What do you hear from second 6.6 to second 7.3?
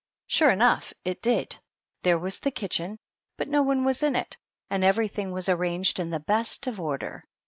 of order.